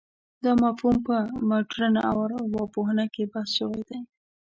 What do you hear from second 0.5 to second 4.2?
مفهوم په مډرنه ارواپوهنه کې بحث شوی دی.